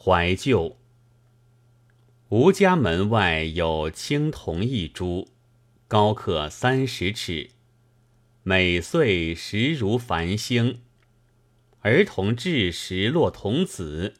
[0.00, 0.78] 怀旧。
[2.28, 5.26] 吴家门外有青铜一株，
[5.88, 7.50] 高可三十尺，
[8.44, 10.80] 每岁时如繁星。
[11.80, 14.14] 儿童稚时落童子，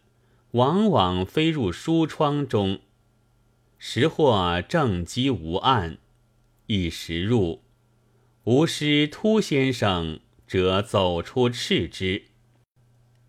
[0.50, 2.80] 往往飞入书窗中。
[3.78, 5.98] 时或正积无案，
[6.66, 7.62] 一时入，
[8.44, 12.24] 吾师突先生则走出斥之。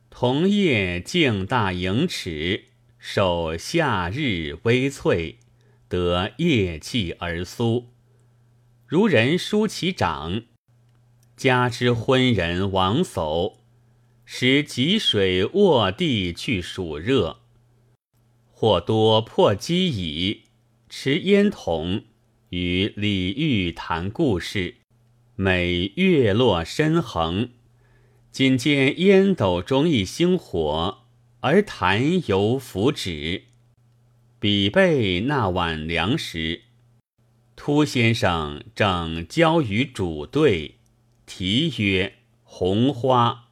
[0.10, 2.66] 桐叶径大盈尺。
[3.02, 5.39] 受夏日微翠，
[5.88, 7.93] 得夜气而苏。
[8.86, 10.43] 如人舒其掌，
[11.38, 13.56] 加之昏人往叟，
[14.25, 17.39] 使汲水卧地去暑热。
[18.52, 20.44] 或多破机矣，
[20.89, 22.04] 持烟筒，
[22.50, 24.75] 与李煜谈故事。
[25.38, 27.52] 每月落深横，
[28.32, 31.00] 仅见烟斗中一星火。
[31.42, 33.44] 而谈犹浮止，
[34.42, 36.63] 比备那晚凉时，
[37.55, 40.80] 突先生正交于主对，
[41.25, 43.52] 题曰“红花”，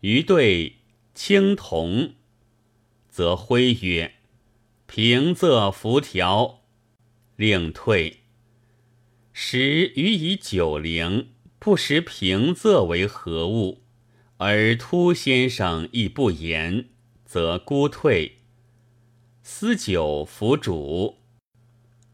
[0.00, 0.76] 余对
[1.14, 2.12] “青铜”，
[3.08, 4.16] 则挥曰
[4.86, 6.60] “平仄浮条”，
[7.36, 8.18] 令退。
[9.32, 13.80] 时余以九龄，不识平仄为何物，
[14.38, 16.86] 而突先生亦不言。
[17.28, 18.38] 则孤退，
[19.42, 21.18] 思酒服主，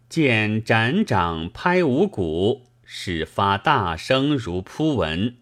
[0.08, 5.36] 见展掌拍五鼓，始发大声如扑蚊。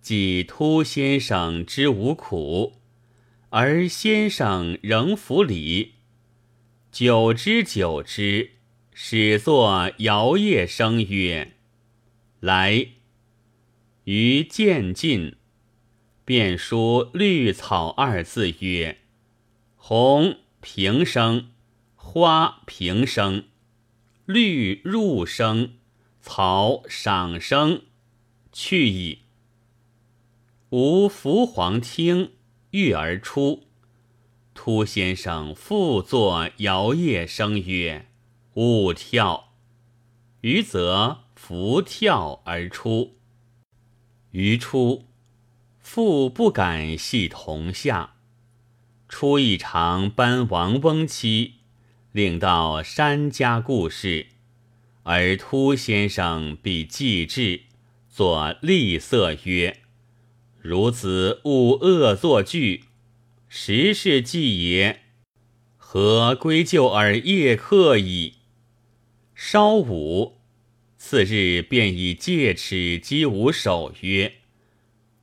[0.00, 2.74] 即突先生之无苦，
[3.50, 5.94] 而先生仍服礼。
[6.92, 8.50] 久之久之，
[8.92, 11.54] 始作摇曳声曰
[12.38, 12.86] ：“来。”
[14.04, 15.34] 于渐进。
[16.26, 18.98] 便书绿草二字曰
[19.76, 21.52] ：“红平生，
[21.94, 23.44] 花平生，
[24.24, 25.74] 绿入生，
[26.20, 27.82] 草赏生，
[28.50, 29.20] 去矣。”
[30.70, 32.32] 吾伏黄听，
[32.72, 33.62] 欲而出。
[34.52, 38.08] 突先生复作摇曳声曰
[38.54, 39.52] ：“勿跳。”
[40.42, 43.14] 余则浮跳而出。
[44.32, 45.04] 余出。
[45.88, 48.16] 复不敢系同下，
[49.08, 51.54] 出一场班王翁妻，
[52.10, 54.26] 令到山家故事，
[55.04, 57.62] 而突先生必记志，
[58.10, 59.78] 作厉色曰
[60.60, 62.86] ：“孺子勿恶作剧，
[63.48, 65.02] 实是计也。
[65.76, 68.34] 何归咎尔夜客矣？”
[69.36, 70.38] 稍午，
[70.98, 74.32] 次日便以戒尺击吾手曰。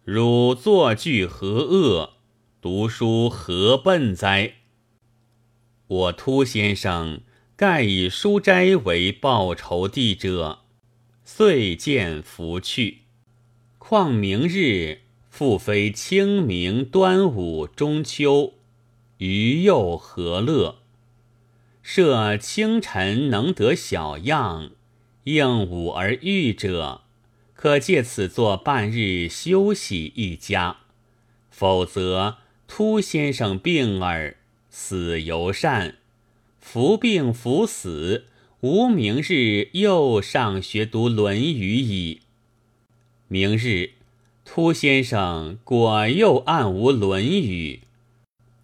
[0.05, 2.15] 汝作句何恶，
[2.59, 4.55] 读书何笨哉？
[5.87, 7.21] 我突先生
[7.55, 10.59] 盖以书斋为报仇地者，
[11.23, 13.03] 遂见拂去。
[13.77, 18.55] 况明日复非清明、端午、中秋，
[19.19, 20.79] 余又何乐？
[21.81, 24.71] 设清晨能得小样，
[25.23, 27.02] 应午而遇者。
[27.63, 30.79] 可借此做半日休息一家，
[31.50, 34.35] 否则突先生病耳，
[34.69, 35.96] 死犹善，
[36.59, 38.25] 服病服死，
[38.59, 42.19] 无明日又上学读《论语》矣。
[43.29, 43.91] 明日
[44.44, 47.80] 突先生果又暗无《论语》，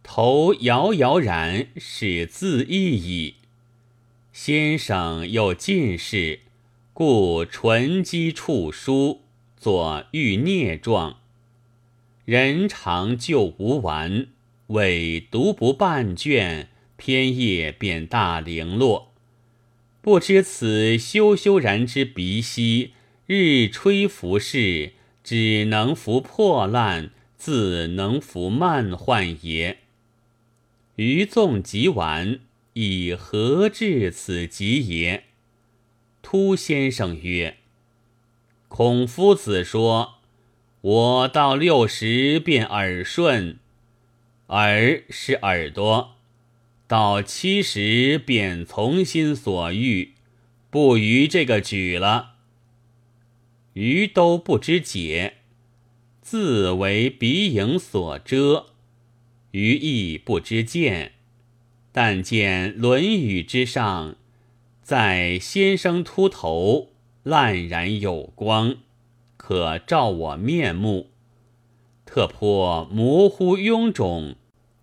[0.03, 3.35] 头摇摇然是自缢矣。
[4.33, 6.41] 先生又进士。
[7.01, 9.21] 故唇击触书，
[9.55, 11.21] 作欲孽状。
[12.25, 14.27] 人常就无完，
[14.67, 16.67] 委读不半卷，
[16.97, 19.13] 篇页便大零落。
[20.01, 22.91] 不知此修修然之鼻息，
[23.25, 24.91] 日吹拂世，
[25.23, 29.77] 只能拂破烂，自能拂慢患也。
[30.97, 32.41] 余纵极完，
[32.73, 35.23] 以何至此极也？
[36.21, 37.57] 突先生曰
[38.67, 40.15] ：“孔夫子说，
[40.81, 43.57] 我到六十便耳顺，
[44.47, 46.17] 耳是耳朵；
[46.87, 50.13] 到七十便从心所欲，
[50.69, 52.35] 不逾这个矩了。
[53.73, 55.37] 余都不知解，
[56.21, 58.67] 自为鼻影所遮，
[59.51, 61.13] 余亦不知见，
[61.91, 64.15] 但见《论语》之上。”
[64.89, 66.89] 在先生秃头，
[67.21, 68.77] 烂然有光，
[69.37, 71.11] 可照我面目。
[72.07, 74.35] 特颇模糊臃肿，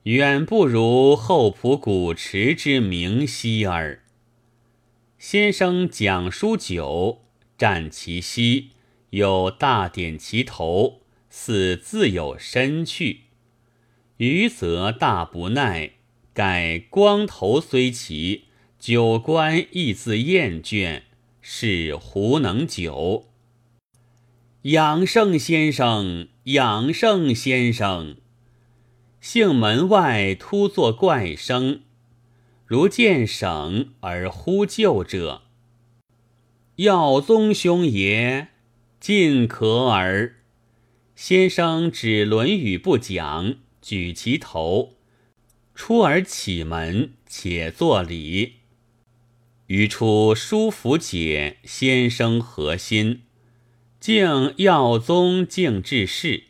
[0.05, 4.05] 远不如后浦古池之明晰耳。
[5.19, 7.23] 先生讲书久，
[7.59, 8.69] 占其膝，
[9.11, 13.23] 有大点其头，似自有身去。
[14.19, 15.95] 余则大不耐，
[16.33, 18.45] 盖光头虽奇，
[18.79, 21.03] 久观亦自厌倦，
[21.41, 23.27] 是胡能久？
[24.63, 28.17] 养圣先生，养圣先生，
[29.21, 31.81] 幸门外突作怪声，
[32.65, 35.43] 如见省而呼救者。
[36.77, 38.49] 耀宗兄爷，
[39.01, 40.37] 尽可耳。
[41.17, 44.93] 先生指《论语》不讲，举其头，
[45.75, 48.57] 出而启门，且作礼。
[49.69, 53.23] 余出书符解，先生何心？
[53.99, 56.45] 敬耀宗敬至士，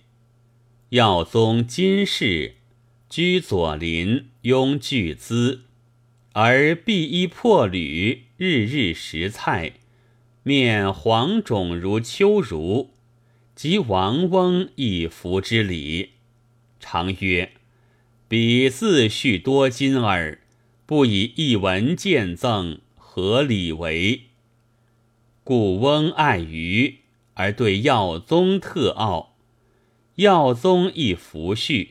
[0.91, 2.57] 耀宗今世
[3.09, 5.63] 居左邻，拥巨资，
[6.35, 9.73] 而敝衣破履，日日食菜，
[10.43, 12.91] 面黄肿如秋如，
[13.55, 16.11] 及王翁亦服之礼。
[16.79, 17.53] 常曰
[18.29, 20.43] ：“彼自恤多金耳，
[20.85, 22.81] 不以一文见赠，
[23.17, 24.25] 何理为？”
[25.43, 26.99] 故翁爱于。
[27.33, 29.37] 而对耀宗特傲，
[30.17, 31.89] 耀宗亦服恤，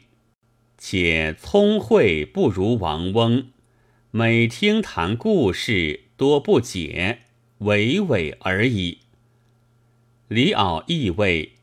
[0.77, 3.47] 且聪慧不如王翁。
[4.11, 7.21] 每听谈故事，多不解，
[7.61, 8.99] 娓娓而已。
[10.27, 11.53] 李敖亦谓：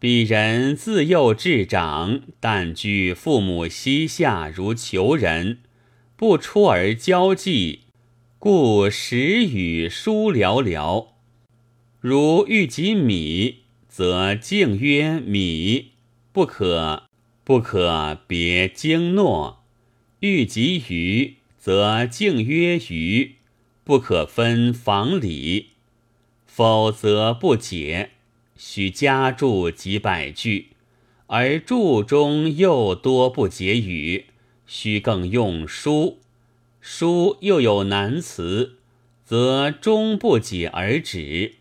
[0.00, 5.60] 鄙人自幼至长，但居父母膝下如求人，
[6.16, 7.80] 不出而交际，
[8.42, 11.08] 故时语书寥寥。
[12.00, 15.90] 如欲及米，则敬曰米，
[16.32, 17.02] 不可
[17.44, 19.58] 不可别经诺；
[20.20, 23.34] 欲及鱼，则敬曰鱼，
[23.84, 25.72] 不可分房里。
[26.46, 28.12] 否则不解。
[28.56, 30.68] 须加注几百句，
[31.26, 34.24] 而注中又多不解语，
[34.66, 36.20] 须更用书。
[36.92, 38.78] 书又有难词，
[39.24, 41.54] 则终不解而止。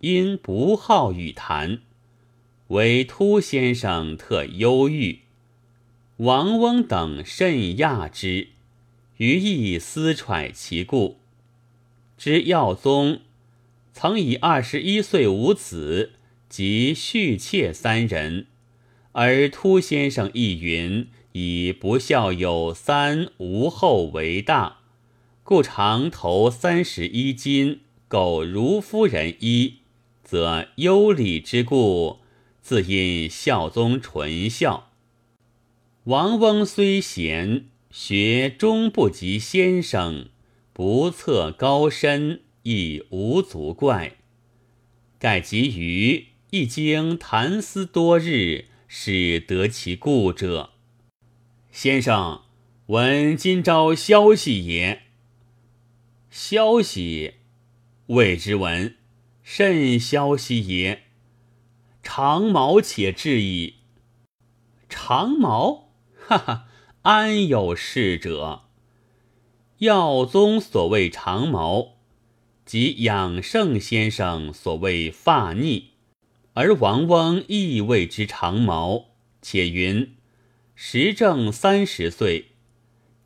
[0.00, 1.82] 因不好语谈，
[2.68, 5.20] 唯突先生特忧郁，
[6.16, 8.48] 王翁等甚讶之，
[9.18, 11.18] 余亦思揣其故。
[12.16, 13.20] 知耀宗
[13.92, 16.12] 曾以二十一岁无子
[16.48, 18.46] 及续妾三人，
[19.12, 24.78] 而突先生亦云以不孝有三无后为大，
[25.42, 29.78] 故常投三十一金苟如夫人衣。
[30.22, 32.20] 则优礼之故，
[32.62, 34.92] 自因孝宗纯孝。
[36.04, 40.28] 王翁虽贤，学终不及先生，
[40.72, 44.18] 不测高深，亦无足怪。
[45.18, 50.73] 盖及于一经谈思多日，始得其故者。
[51.74, 52.42] 先生
[52.86, 55.02] 闻今朝消息也？
[56.30, 57.34] 消息，
[58.06, 58.94] 未知闻。
[59.42, 61.02] 甚消息也？
[62.00, 63.74] 长矛且至矣。
[64.88, 66.68] 长矛，哈哈，
[67.02, 68.66] 安有事者？
[69.78, 71.96] 耀宗所谓长矛，
[72.64, 75.90] 即养圣先生所谓发逆，
[76.52, 79.06] 而王翁亦谓之长矛。
[79.42, 80.13] 且云
[80.76, 82.46] 时正三十岁，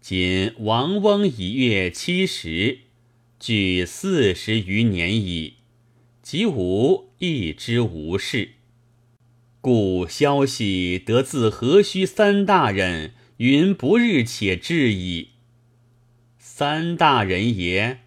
[0.03, 2.81] 今王翁已月七十，
[3.41, 5.55] 距四十余年矣。
[6.21, 8.51] 即吾亦知无事，
[9.63, 15.31] 故消息得自何须三大人云不日且至矣。
[16.39, 18.01] 三大人也，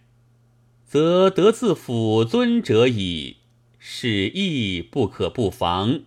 [0.86, 3.38] 则得自辅尊者矣，
[3.80, 6.04] 是亦不可不防。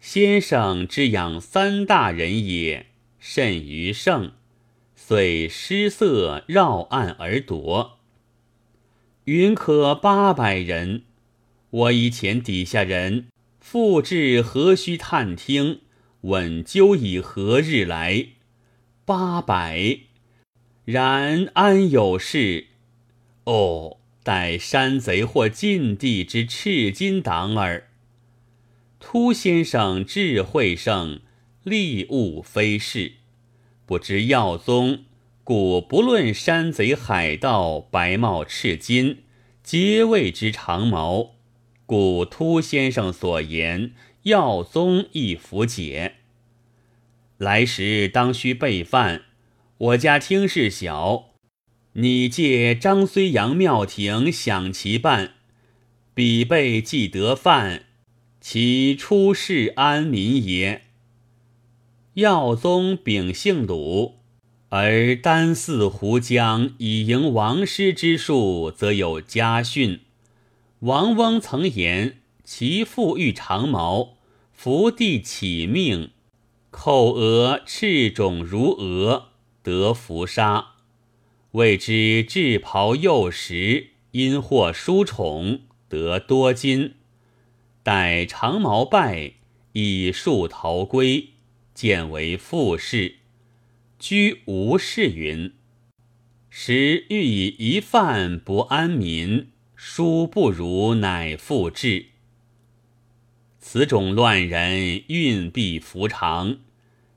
[0.00, 2.86] 先生之养三大人也，
[3.18, 4.32] 甚于圣，
[4.94, 7.98] 遂失色绕岸而夺。
[9.24, 11.02] 云可八百人。
[11.70, 13.26] 我以前底下人
[13.60, 15.80] 复至何须探听？
[16.22, 18.28] 问究以何日来？
[19.04, 19.98] 八百，
[20.84, 22.68] 然安有事？
[23.44, 27.87] 哦，待山贼或禁地之赤金党耳。
[29.00, 31.20] 突先生智慧胜，
[31.62, 33.12] 利物非事，
[33.86, 35.04] 不知耀宗，
[35.44, 39.18] 故不论山贼海盗，白帽赤金，
[39.62, 41.36] 皆谓之长矛。
[41.86, 43.92] 故突先生所言，
[44.24, 46.16] 耀宗亦服解。
[47.38, 49.22] 来时当须备饭。
[49.78, 51.30] 我家厅事小，
[51.92, 55.34] 你借张睢阳庙庭享其伴，
[56.14, 57.84] 彼辈既得饭，
[58.40, 60.82] 其出世安民也。
[62.14, 64.16] 耀宗秉性鲁，
[64.70, 70.00] 而丹祀胡将以迎王师之术，则有家训。
[70.80, 74.16] 王翁曾言：其父欲长矛，
[74.52, 76.10] 伏地起命，
[76.70, 79.28] 口额赤肿如鹅。
[79.60, 80.76] 得伏杀，
[81.50, 86.94] 谓之制袍幼时，因获殊宠，得多金。
[87.88, 89.32] 待长毛败，
[89.72, 91.30] 以树逃归，
[91.72, 93.14] 见为富士，
[93.98, 95.54] 居无事云。
[96.50, 102.08] 时欲以一饭不安民，殊不如，乃复至。
[103.58, 106.58] 此种乱人，运必服长。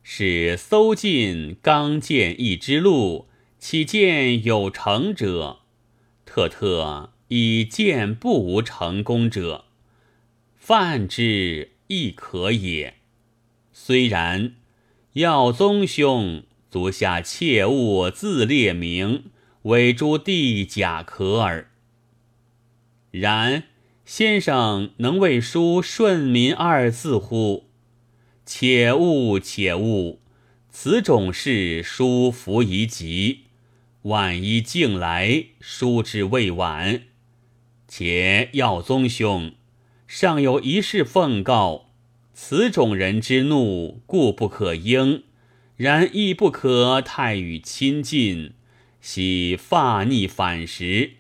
[0.02, 3.28] 使搜尽刚健一之路，
[3.60, 5.64] 岂见有成者？
[6.24, 9.66] 特特以见不无成功者，
[10.62, 12.94] 泛之亦可也。
[13.74, 14.54] 虽然，
[15.14, 19.24] 耀宗兄足下切勿自列名，
[19.64, 21.72] 委诸弟甲可耳。
[23.10, 23.64] 然
[24.06, 27.66] 先生能为书顺民二字乎？
[28.46, 30.20] 且勿且勿，
[30.70, 33.46] 此种事书服宜急，
[34.04, 37.02] 万一竟来，书之未晚。
[37.88, 39.54] 且耀宗兄
[40.14, 41.86] 尚有一事奉告：
[42.34, 45.24] 此种人之怒，固不可应，
[45.78, 48.52] 然亦不可太与亲近。
[49.00, 51.12] 喜发逆反时，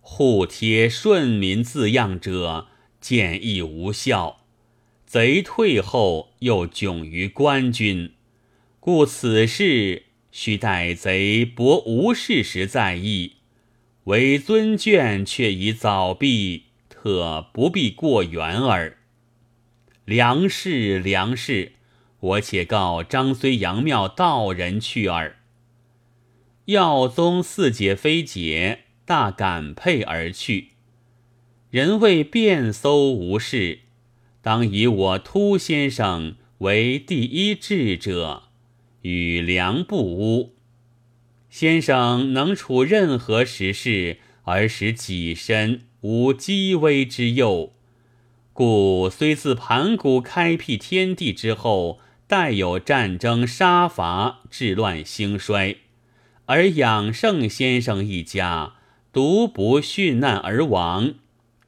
[0.00, 2.68] 互贴顺民字样者，
[3.00, 4.42] 见亦无效。
[5.04, 8.12] 贼退后，又窘于官军，
[8.78, 13.32] 故此事须待贼博无事时再议。
[14.04, 16.66] 为尊眷却已早毕，
[17.00, 18.98] 特不必过远耳。
[20.04, 21.72] 良士，良士，
[22.18, 25.36] 我且告张睢阳庙道人去耳。
[26.64, 30.70] 耀宗四解非解，大感佩而去。
[31.70, 33.80] 人谓便搜无事。
[34.42, 38.44] 当以我突先生为第一智者，
[39.02, 40.56] 与良不污。
[41.48, 47.72] 先生能处任何时事，而使己身无积微之忧，
[48.52, 55.78] 故虽自盘古开辟天地之后，带有战争杀伐、治乱兴衰，
[56.46, 58.74] 而养圣先生一家
[59.12, 61.14] 独不殉难而亡，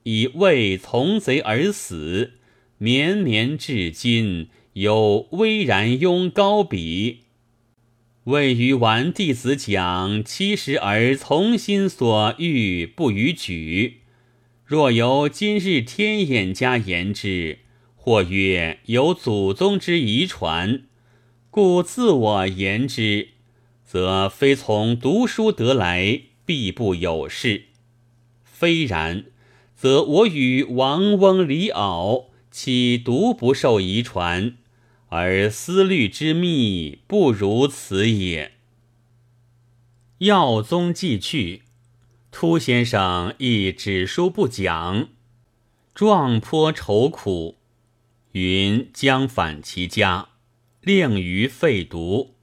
[0.05, 2.35] 以为从贼而死。
[2.79, 7.23] 绵绵至今，有巍然拥高笔。
[8.25, 14.00] 未于完弟子讲七十而从心所欲，不逾矩。
[14.71, 17.59] 若由今日天眼家言之，
[17.97, 20.85] 或曰有祖宗之遗传，
[21.50, 23.31] 故自我言之，
[23.85, 27.65] 则非从读书得来，必不有事。
[28.45, 29.25] 非然，
[29.75, 32.27] 则我与王翁李敖。
[32.53, 34.57] 岂独不受遗传，
[35.09, 38.53] 而思虑之密不如此也。
[40.19, 41.62] 耀宗既去，
[42.31, 45.09] 突先生亦只书不讲，
[45.95, 47.59] 状颇愁苦，
[48.33, 50.29] 云将返其家，
[50.81, 52.37] 令于废读。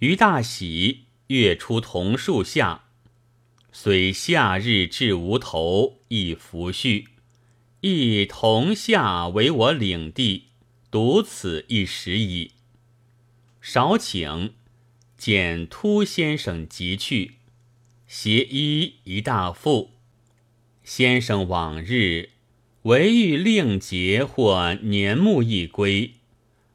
[0.00, 2.84] 余大喜，跃出桐树下，
[3.72, 7.06] 虽夏日至无头，亦拂絮。
[7.80, 10.48] 亦同下为我领地，
[10.90, 12.52] 独此一时矣。
[13.60, 14.54] 少请，
[15.16, 17.36] 见突先生即去，
[18.16, 19.90] 携衣一大副。
[20.84, 22.28] 先生往日
[22.82, 26.12] 唯欲令节或年暮一归，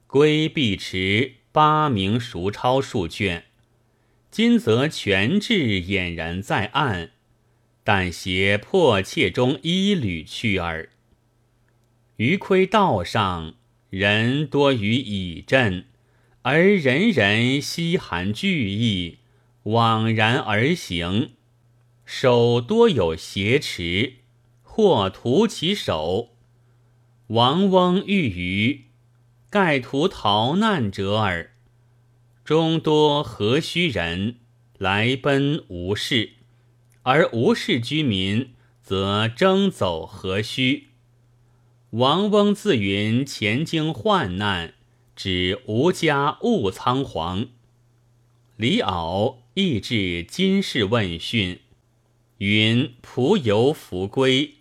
[0.05, 3.45] 归必持八名熟抄数卷。
[4.29, 7.11] 今则全志俨然在案，
[7.85, 10.89] 但携迫切中一缕去耳。
[12.17, 13.55] 余窥道上
[13.89, 15.85] 人多于蚁阵，
[16.41, 19.18] 而人人稀罕惧意，
[19.69, 21.33] 枉然而行。
[22.05, 24.15] 手多有挟持，
[24.63, 26.29] 或徒其手。
[27.27, 28.85] 王翁遇余，
[29.49, 31.51] 盖图逃难者耳。
[32.43, 34.37] 终多何须人
[34.79, 36.31] 来奔无事，
[37.03, 40.87] 而无事居民则争走何须？
[41.91, 44.73] 王翁自云前经患难，
[45.15, 47.49] 指吴家勿仓皇。
[48.55, 51.59] 李敖亦至今世问讯，
[52.37, 54.53] 云仆游弗归，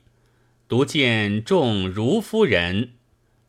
[0.67, 2.95] 独见众如夫人，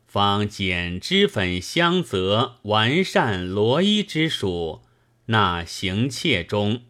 [0.06, 4.82] 方剪脂粉香泽，完善罗衣之属，
[5.26, 6.82] 纳行妾中。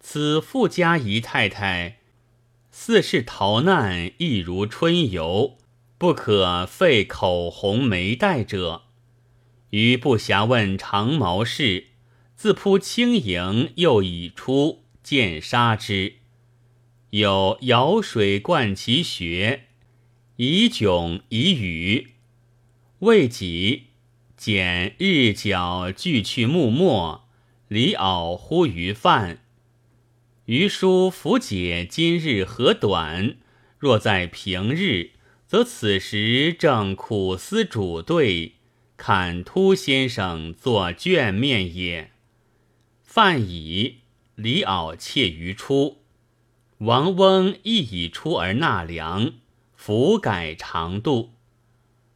[0.00, 1.98] 此富家姨太太，
[2.72, 5.56] 似是逃难，亦如春游，
[5.96, 8.82] 不可费口红眉黛者。
[9.70, 11.91] 余不暇问长毛事。
[12.42, 16.14] 自扑轻盈，又已出，见杀之。
[17.10, 19.66] 有舀水灌其穴，
[20.38, 22.14] 以窘以雨。
[22.98, 23.84] 未几，
[24.36, 27.28] 见日角俱去木末，
[27.68, 29.44] 离敖呼于饭。
[30.46, 33.36] 余书弗解今日何短？
[33.78, 35.12] 若在平日，
[35.46, 38.54] 则此时正苦思主对，
[38.96, 42.10] 看突先生作卷面也。
[43.14, 43.98] 范乙，
[44.36, 45.98] 李敖窃于出，
[46.78, 49.34] 王翁亦已出而纳粮，
[49.74, 51.34] 弗改长度。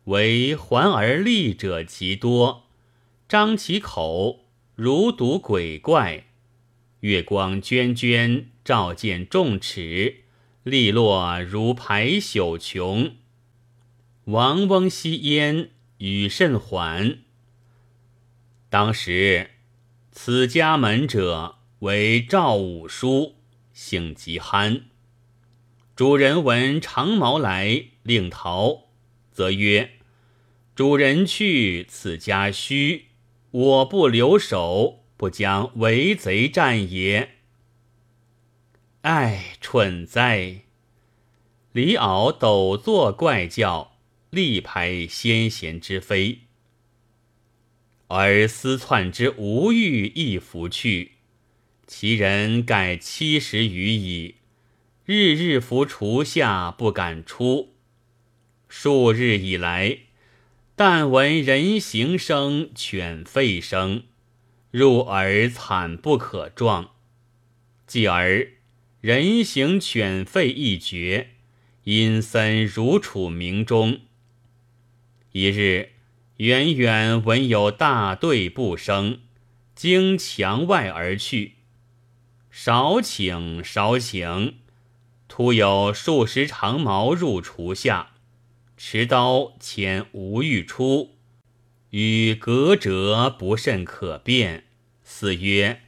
[0.04, 2.64] 唯环而立者极多，
[3.28, 6.28] 张其口如睹鬼怪。
[7.00, 10.22] 月光涓涓，照见众齿，
[10.62, 13.16] 利落如排朽琼。
[14.24, 17.18] 王翁吸烟，语甚缓。
[18.70, 19.50] 当时。
[20.18, 23.34] 此家门者为赵武叔，
[23.74, 24.86] 性极憨。
[25.94, 28.86] 主人闻长毛来，令逃，
[29.30, 29.98] 则曰
[30.74, 33.08] ：“主人去，此家虚，
[33.50, 37.36] 我不留守，不将为贼战也。”
[39.02, 40.62] 唉，蠢哉！
[41.72, 43.98] 李敖抖作怪叫，
[44.30, 46.45] 力排先贤之非。
[48.08, 51.12] 而思窜之无欲亦弗去，
[51.88, 54.36] 其人盖七十余矣，
[55.04, 57.74] 日日伏厨下不敢出。
[58.68, 59.98] 数日以来，
[60.76, 64.04] 但闻人行声、犬吠声，
[64.70, 66.92] 入耳惨不可状。
[67.88, 68.52] 继而
[69.00, 71.30] 人行犬吠一绝，
[71.82, 74.02] 阴森如处冥中。
[75.32, 75.95] 一日。
[76.38, 79.20] 远远闻有大队步声，
[79.74, 81.54] 经墙外而去。
[82.50, 84.56] 少请少请，
[85.28, 88.10] 突有数十长矛入厨下，
[88.76, 91.16] 持刀牵吴欲出，
[91.90, 94.64] 与隔者不甚可辨。
[95.02, 95.80] 似曰：“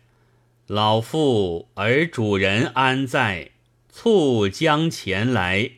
[0.67, 3.51] 老妇而主人安在？
[3.91, 5.73] 促将前来。”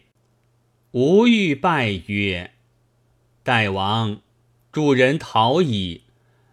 [0.92, 2.52] 吴欲拜曰
[3.42, 4.20] ：“大王。”
[4.72, 6.02] 主人逃矣，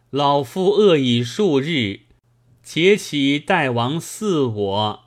[0.09, 1.99] 老夫饿已数日，
[2.63, 5.03] 且乞大王赐我，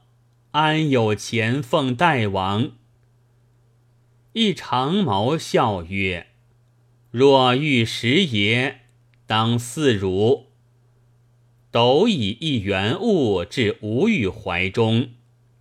[0.53, 2.71] 安有钱奉大王？
[4.35, 6.29] 一长毛笑曰
[7.11, 8.83] ：“若欲食也，
[9.27, 10.47] 当似汝。”
[11.73, 15.11] 斗以一圆物至吴玉怀中，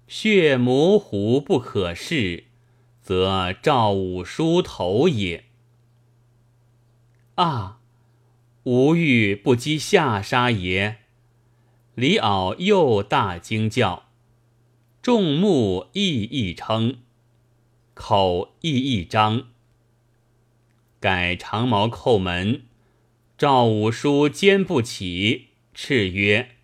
[0.08, 2.44] 血模糊不可视，
[3.02, 5.46] 则赵武书头也。
[7.40, 7.80] 啊！
[8.64, 10.98] 吾欲不击下杀也。
[11.96, 14.10] 李敖又大惊叫，
[15.02, 16.98] 众目亦亦称，
[17.94, 19.48] 口亦一张。
[21.00, 22.64] 改长矛叩门，
[23.38, 26.58] 赵武叔坚不起，叱曰：“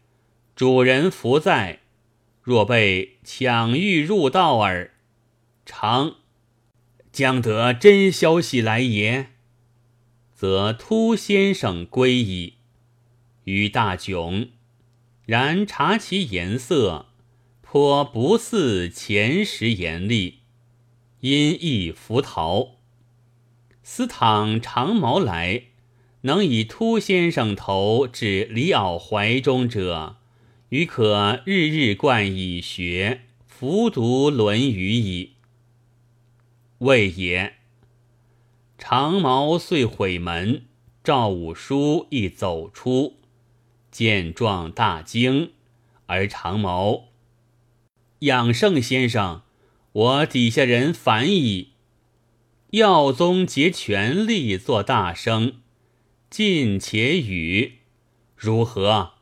[0.58, 1.80] 主人福在，
[2.42, 4.92] 若被抢欲入道耳。
[5.66, 6.16] 常
[7.14, 9.30] 将得真消息来也。”
[10.36, 12.56] 则突先生归矣，
[13.46, 14.50] 于大窘。
[15.26, 17.06] 然察其颜色，
[17.62, 20.40] 颇不似前时严厉，
[21.22, 22.76] 因亦伏逃。
[23.82, 25.64] 思倘长毛来，
[26.24, 30.18] 能以突先生头指李敖怀中者，
[30.68, 35.32] 余可日日贯以学，服读《论语》矣。
[36.80, 37.55] 谓也。
[38.78, 40.66] 长毛遂毁门，
[41.04, 43.20] 赵武叔亦走出，
[43.90, 45.52] 见状大惊。
[46.08, 47.06] 而长毛
[48.20, 49.42] 养圣先生，
[49.92, 51.72] 我底下人反矣。
[52.72, 55.62] 耀宗竭全力作大声，
[56.30, 57.80] 进且语
[58.36, 59.14] 如何？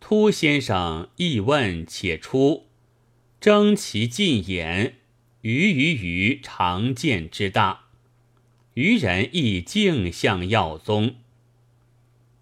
[0.00, 2.66] 突先生亦问且出，
[3.40, 4.96] 争其进言，
[5.42, 7.91] 鱼鱼鱼常见之大。
[8.74, 11.16] 渔人亦径向耀宗，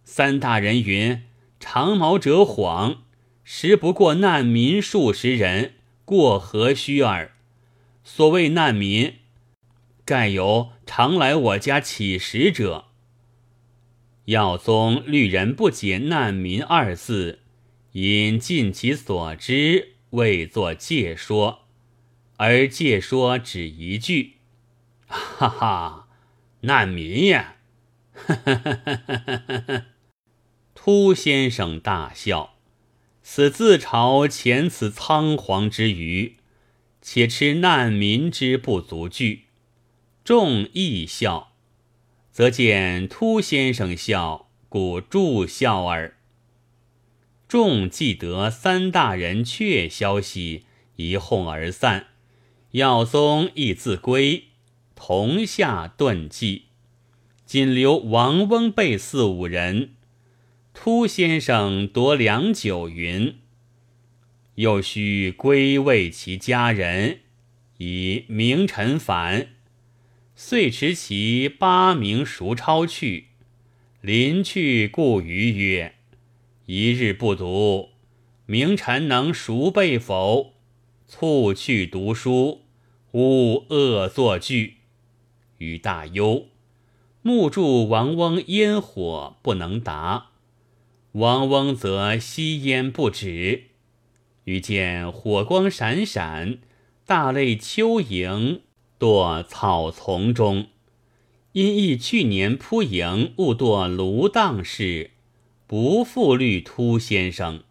[0.05, 1.23] 三大人云
[1.59, 3.03] ：“长毛者谎，
[3.43, 7.33] 实不过难民数十人，过何须耳？
[8.05, 9.15] 所谓难民，
[10.05, 12.87] 盖有常来我家乞食者。”
[14.27, 17.41] 耀宗虑人不解“难民”二字，
[17.91, 21.63] 因尽其所知，未作借说，
[22.37, 24.35] 而借说只一句
[25.09, 26.00] ：“哈哈，
[26.63, 27.57] 难民呀！”
[28.13, 29.87] 哈哈哈哈哈哈！
[30.75, 32.57] 秃先生大笑，
[33.23, 36.37] 此自嘲前此仓皇之余，
[37.01, 39.47] 且吃难民之不足惧。
[40.25, 41.53] 众亦笑，
[42.31, 46.17] 则见秃先生笑，故助笑耳。
[47.49, 52.09] 众既得三大人确消息，一哄而散。
[52.73, 54.50] 耀宗亦自归，
[55.03, 56.65] 同下顿记，
[57.47, 59.95] 仅留王翁辈四五人。
[60.75, 63.37] 秃先生夺良久云，
[64.57, 67.21] 又须归慰其家人，
[67.79, 69.49] 以明晨返。
[70.37, 73.29] 遂持其八名熟抄去，
[74.03, 75.95] 临去故余曰
[76.67, 77.89] ：“一日不读，
[78.45, 80.53] 明晨能熟背否？
[81.09, 82.67] 促去读书，
[83.13, 84.75] 勿恶作剧。”
[85.61, 86.47] 于大忧，
[87.21, 90.29] 目注王翁烟火不能达。
[91.13, 93.65] 王翁则吸烟不止，
[94.45, 96.59] 于见火光闪闪，
[97.05, 98.61] 大类蚯蚓
[98.99, 100.69] 堕草丛中。
[101.53, 105.11] 因忆去年扑蝇误堕芦荡事，
[105.67, 107.65] 不复虑秃先生。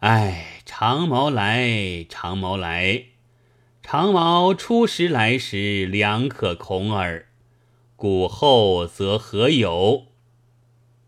[0.00, 3.04] 唉，长毛来，长毛来，
[3.92, 7.26] 长毛初时来时，良可恐耳。
[7.96, 10.06] 古后则何有？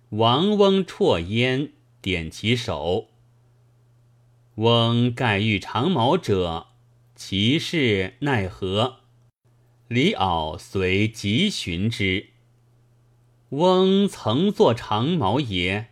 [0.08, 3.10] 王翁啜烟，点其手。
[4.56, 6.66] 翁盖欲长毛者，
[7.14, 8.96] 其事奈何？
[9.86, 12.30] 李敖随即寻之。
[13.50, 15.90] 翁曾作长毛也。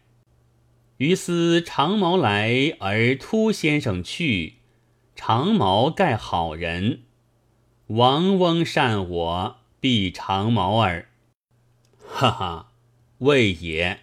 [0.97, 4.55] 于思长毛来而突先生去，
[5.23, 7.03] 长毛盖好人。
[7.89, 11.11] 王翁善我，必长毛耳。
[11.99, 12.73] 哈哈，
[13.19, 14.01] 未也。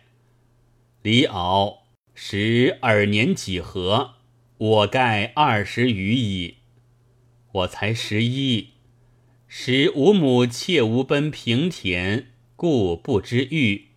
[1.01, 1.79] 李敖
[2.13, 4.11] 时尔年几何？
[4.59, 6.57] 我盖二十余矣。
[7.51, 8.73] 我才十一，
[9.47, 13.87] 时吾母妾无奔平田，故不知遇。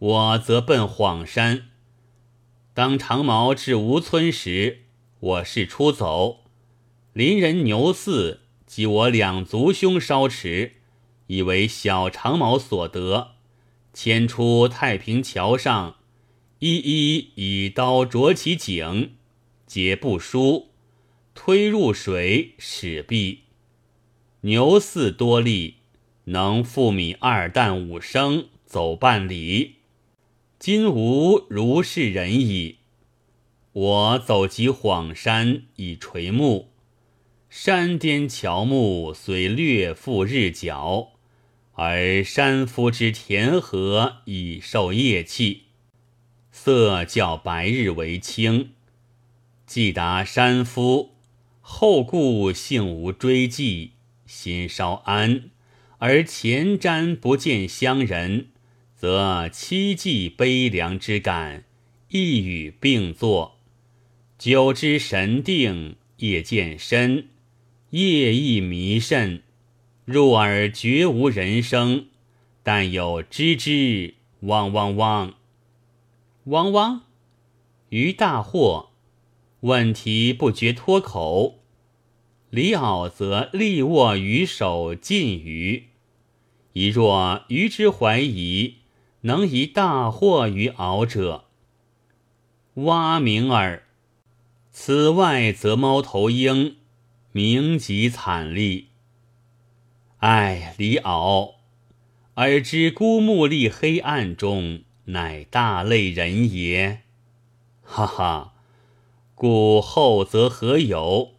[0.00, 1.68] 我则奔晃山。
[2.74, 4.83] 当长毛至吴村时，
[5.24, 6.40] 我是出走。
[7.14, 10.72] 邻人牛四及我两族兄稍迟，
[11.28, 13.28] 以为小长毛所得，
[13.94, 15.96] 牵出太平桥上。
[16.58, 19.14] 一一以刀啄其颈，
[19.66, 20.68] 皆不输，
[21.34, 23.44] 推入水，使毕。
[24.42, 25.76] 牛四多力，
[26.24, 29.76] 能复米二担五升，走半里。
[30.58, 32.76] 今无如是人矣。
[33.74, 36.68] 我走及晃山，以垂暮，
[37.50, 41.14] 山巅乔木虽略覆日角，
[41.72, 45.62] 而山夫之田禾已受夜气。
[46.52, 48.70] 色较白日为青，
[49.66, 51.16] 既达山夫，
[51.60, 55.50] 后顾幸无追迹，心稍安，
[55.98, 58.50] 而前瞻不见乡人，
[58.94, 61.64] 则凄寂悲凉之感
[62.10, 63.53] 一语并作。
[64.44, 67.28] 久之神定，夜渐深，
[67.88, 69.40] 夜亦迷甚，
[70.04, 72.08] 入耳绝无人声，
[72.62, 75.32] 但有吱吱汪汪汪。
[76.44, 77.00] 汪汪！
[77.88, 78.88] 于大惑，
[79.60, 81.60] 问题不觉脱口。
[82.50, 85.84] 李敖则力握鱼手近鱼，
[86.74, 88.74] 一若鱼之怀疑，
[89.22, 91.46] 能以大惑于敖者。
[92.74, 93.83] 蛙鸣耳。
[94.76, 96.78] 此外则猫头鹰，
[97.30, 98.88] 鸣极惨厉。
[100.18, 101.60] 唉，李敖，
[102.34, 104.82] 尔之孤木立黑暗中。
[105.06, 107.02] 乃大类人也，
[107.82, 108.54] 哈哈！
[109.36, 111.34] 故后则何有？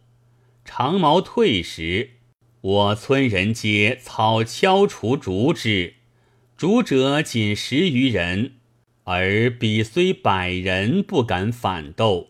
[0.64, 2.12] 长毛退时，
[2.62, 5.94] 我村人皆草敲除竹之，
[6.56, 8.54] 竹者仅十余人，
[9.04, 12.28] 而彼虽百人，不敢反斗。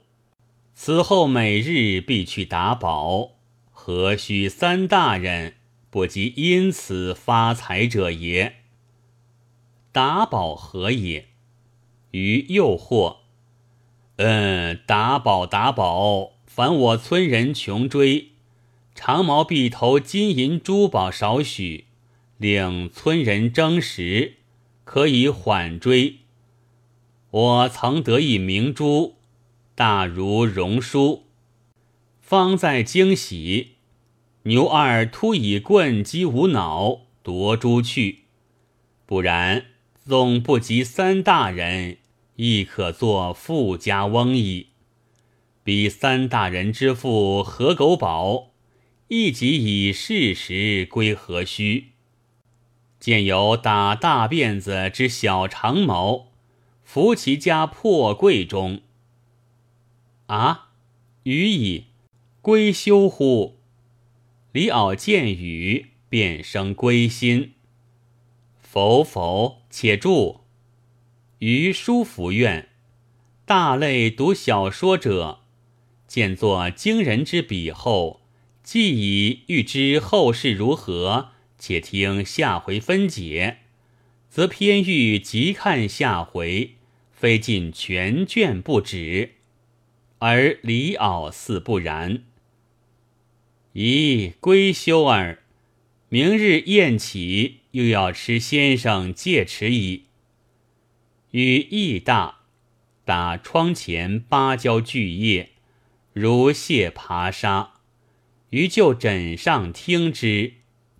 [0.79, 3.31] 此后每日必去打宝，
[3.73, 5.55] 何须三大人
[5.89, 8.57] 不及因此发财者也？
[9.91, 11.29] 打宝何也？”
[12.13, 13.17] 于诱惑
[14.17, 18.33] ：“嗯，打宝打宝，凡我村人穷追，
[18.95, 21.87] 长毛必投金银珠宝少许，
[22.37, 24.35] 令村人争食，
[24.85, 26.19] 可以缓追。
[27.31, 29.16] 我曾得一明珠，
[29.77, 31.27] 大如荣书，
[32.19, 33.75] 方在惊喜。”
[34.45, 38.21] 牛二突以棍击无脑夺珠去，
[39.05, 39.67] 不然
[40.07, 41.99] 纵不及三大人，
[42.37, 44.69] 亦可作富家翁矣。
[45.63, 48.53] 比三大人之父何狗宝，
[49.09, 51.89] 亦即以事实归何须？
[52.99, 56.29] 见有打大辫子之小长毛，
[56.83, 58.81] 伏其家破柜中。
[60.27, 60.71] 啊，
[61.23, 61.85] 余矣，
[62.43, 63.61] 归休乎？
[64.51, 67.53] 李敖见语，便生归心。
[68.59, 70.41] 否否，且住。
[71.39, 72.71] 于书府院，
[73.45, 75.43] 大类读小说者，
[76.09, 78.23] 见作惊人之笔后，
[78.65, 83.59] 既已欲知后事如何，且听下回分解，
[84.29, 86.73] 则偏欲即看下回，
[87.13, 89.36] 非尽全卷不止。
[90.19, 92.25] 而李敖似不然。
[93.75, 95.43] 咦，归休儿，
[96.09, 100.05] 明日宴起，又要吃先生戒尺矣。
[101.33, 102.39] 与义大，
[103.05, 105.51] 打窗前芭蕉巨叶，
[106.15, 107.75] 如蟹爬沙。
[108.51, 110.55] 于就枕上听之，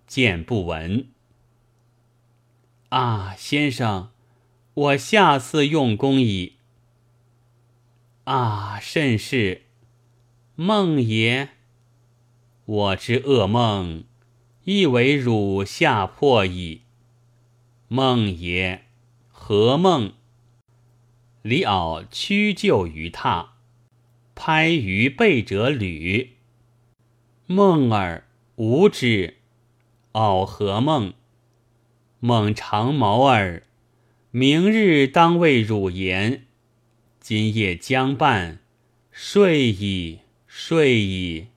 [0.05, 1.07] 见不闻。
[2.89, 4.11] 啊，先生，
[4.73, 6.56] 我下次用功矣。
[8.27, 9.61] 啊，甚是，
[10.55, 11.47] 梦也。
[12.65, 14.03] 我之噩梦，
[14.65, 16.81] 亦为汝吓破矣。
[17.87, 18.83] 梦也，
[19.29, 20.11] 何梦？
[21.41, 23.51] 李敖屈就于榻，
[24.35, 26.35] 拍于背者履。
[27.45, 28.25] 梦儿
[28.57, 29.37] 无之。
[30.11, 31.13] 敖何梦？
[32.19, 33.63] 梦长毛儿，
[34.31, 36.46] 明日当为汝言。
[37.29, 38.59] 今夜将半，
[39.11, 41.47] 睡矣，睡矣。